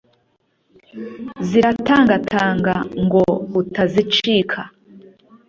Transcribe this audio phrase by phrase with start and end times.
[1.47, 3.23] ziratangatanga ngo
[3.59, 4.59] utazicika,